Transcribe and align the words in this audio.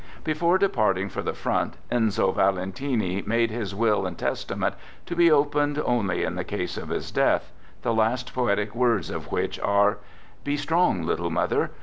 Before 0.23 0.57
departing 0.57 1.09
for 1.09 1.21
the 1.21 1.35
front, 1.35 1.75
Enzo 1.91 2.33
Valentini 2.33 3.21
made 3.21 3.51
his 3.51 3.75
will 3.75 4.07
and 4.07 4.17
testament, 4.17 4.73
to 5.05 5.15
be 5.15 5.29
opened 5.31 5.79
only 5.85 6.23
in 6.23 6.33
the 6.33 6.43
case 6.43 6.75
of 6.75 6.89
his 6.89 7.11
death, 7.11 7.51
the 7.83 7.93
last 7.93 8.33
poetic 8.33 8.73
words 8.73 9.11
of 9.11 9.31
which 9.31 9.59
are: 9.59 9.99
"Be 10.43 10.57
strong, 10.57 11.03
little 11.03 11.29
mother. 11.29 11.69